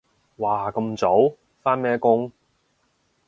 [0.37, 1.35] 哇咁早？
[1.61, 2.31] 返咩工？